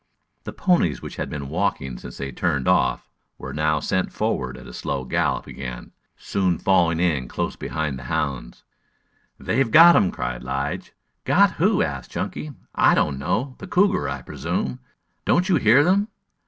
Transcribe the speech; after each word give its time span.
The 0.45 0.51
ponies, 0.51 1.03
which 1.03 1.17
had 1.17 1.29
been 1.29 1.47
walking 1.47 1.99
since 1.99 2.17
they 2.17 2.31
turned 2.31 2.67
off, 2.67 3.07
were 3.37 3.53
now 3.53 3.79
sent 3.79 4.11
forward 4.11 4.57
at 4.57 4.65
a 4.65 4.73
slow 4.73 5.05
gallop 5.05 5.45
again, 5.45 5.91
soon 6.17 6.57
falling 6.57 6.99
in 6.99 7.27
close 7.27 7.55
behind 7.55 7.99
the 7.99 8.05
hounds. 8.05 8.63
"They've 9.39 9.69
got 9.69 9.95
him!" 9.95 10.09
cried 10.09 10.41
Lige. 10.41 10.93
"Got 11.23 11.51
who?" 11.51 11.83
asked 11.83 12.09
Chunky. 12.09 12.49
"I 12.73 12.95
don't 12.95 13.19
know. 13.19 13.53
The 13.59 13.67
cougar, 13.67 14.09
I 14.09 14.23
presume. 14.23 14.79
Don't 15.23 15.49
you 15.49 15.57
hear 15.57 15.83
them?" 15.83 16.07